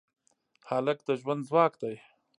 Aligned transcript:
هلک 0.69 0.99
د 1.07 1.09
ژوند 1.21 1.41
ځواک 1.49 1.73
دی. 1.81 1.95